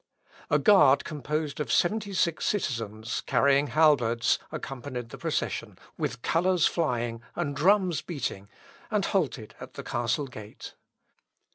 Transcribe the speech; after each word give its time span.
A 0.49 0.57
guard 0.57 1.03
composed 1.05 1.59
of 1.59 1.71
seventy 1.71 2.11
six 2.13 2.47
citizens, 2.47 3.21
carrying 3.27 3.67
halberds, 3.67 4.39
accompanied 4.51 5.09
the 5.09 5.17
procession, 5.19 5.77
with 5.95 6.23
colours 6.23 6.65
flying, 6.65 7.21
and 7.35 7.55
drums 7.55 8.01
beating, 8.01 8.49
and 8.89 9.05
halted 9.05 9.53
at 9.59 9.75
the 9.75 9.83
castle 9.83 10.25
gate. 10.25 10.73